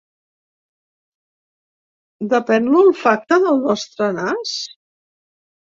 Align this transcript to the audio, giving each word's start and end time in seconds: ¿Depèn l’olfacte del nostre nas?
¿Depèn 2.33 2.71
l’olfacte 2.71 3.39
del 3.47 3.63
nostre 3.69 4.11
nas? 4.19 4.59